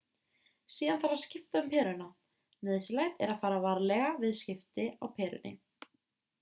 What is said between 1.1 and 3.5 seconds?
að skipta um peruna nauðsynlegt er að